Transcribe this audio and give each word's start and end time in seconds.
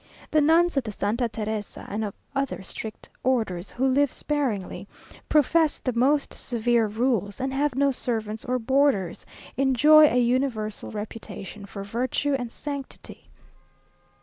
The 0.31 0.41
nuns 0.41 0.77
of 0.77 0.83
the 0.83 0.91
Santa 0.91 1.29
Teresa 1.29 1.85
and 1.87 2.03
of 2.03 2.15
other 2.35 2.63
strict 2.63 3.07
orders, 3.23 3.69
who 3.69 3.85
live 3.87 4.11
sparingly, 4.11 4.87
profess 5.29 5.77
the 5.77 5.93
most 5.93 6.33
severe 6.33 6.87
rules, 6.87 7.39
and 7.39 7.53
have 7.53 7.75
no 7.75 7.91
servants 7.91 8.43
or 8.43 8.57
boarders, 8.57 9.27
enjoy 9.57 10.07
a 10.07 10.15
universal 10.17 10.89
reputation 10.89 11.67
for 11.67 11.83
virtue 11.83 12.33
and 12.39 12.51
sanctity. 12.51 13.29